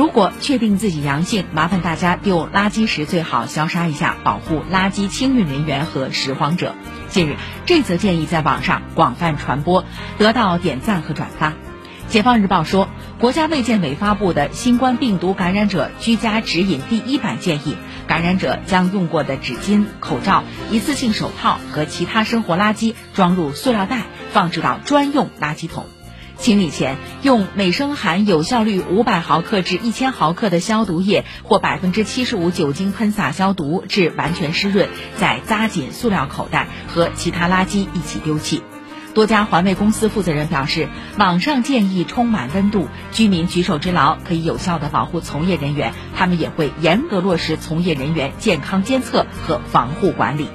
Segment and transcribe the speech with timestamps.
[0.00, 6.74] 如果确定自己阳性，麻烦大家丢垃圾时最好消杀一下，保护垃圾清运人员和拾荒者。
[7.10, 9.84] 近日，这则建议在网上广泛传播，
[10.16, 11.52] 得到点赞和转发。
[12.08, 17.76] 解放日报说，国家卫健委发布的新冠病毒感染者居家指引第一版建议，
[18.06, 25.84] 感染者将用过的纸巾、口罩、一次性手套和其他生活垃圾装入塑料袋，放置到专用垃圾桶。
[26.40, 38.62] 清理前，用每升含有效率五百毫克至一千毫克的消毒液或百分之七十五酒精喷洒消毒至完全湿润，再扎紧塑料口袋和其他垃圾一起丢弃。
[39.12, 50.48] 多家环卫公司负责人表示，网上建议充满温度，居民举手之劳可以有效的保护从业人员，他们也会严格落实从业人员健康监测和防护管理。